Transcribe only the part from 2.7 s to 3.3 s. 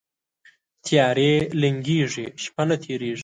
تیریږي